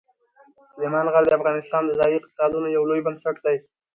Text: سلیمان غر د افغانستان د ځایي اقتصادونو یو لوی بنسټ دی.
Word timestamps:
سلیمان 0.69 1.07
غر 1.13 1.23
د 1.27 1.31
افغانستان 1.39 1.81
د 1.85 1.91
ځایي 1.99 2.15
اقتصادونو 2.17 2.67
یو 2.75 2.83
لوی 2.89 3.01
بنسټ 3.07 3.35
دی. 3.45 3.57